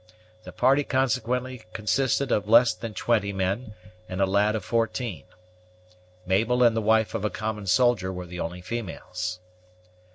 The 0.45 0.51
party, 0.51 0.83
consequently, 0.83 1.61
consisted 1.73 2.31
of 2.31 2.49
less 2.49 2.73
than 2.73 2.95
twenty 2.95 3.31
men, 3.31 3.75
and 4.09 4.19
a 4.19 4.25
lad 4.25 4.55
of 4.55 4.65
fourteen. 4.65 5.25
Mabel 6.25 6.63
and 6.63 6.75
the 6.75 6.81
wife 6.81 7.13
of 7.13 7.23
a 7.23 7.29
common 7.29 7.67
soldier 7.67 8.11
were 8.11 8.25
the 8.25 8.39
only 8.39 8.61
females. 8.61 9.41